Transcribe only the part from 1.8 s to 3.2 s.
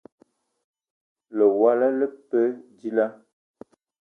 le pe dilaah?